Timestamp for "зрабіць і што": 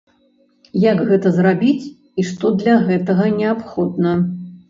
1.35-2.51